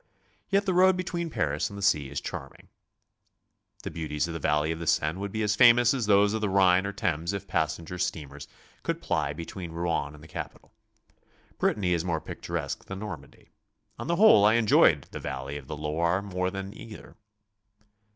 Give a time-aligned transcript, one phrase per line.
[0.49, 2.69] Yet the road between Paris and the sea is charming.
[3.83, 6.33] The beau ties of the valley of the Seine would be as famtous as those
[6.33, 8.47] of the Rhine or Thames if passenger steamers
[8.81, 10.73] could ply between Rouen and the capitol.
[11.59, 13.49] Brittany is more picturesque than Normandy.
[13.99, 17.15] On the whole I enjoyed the valley of the Loire more than either.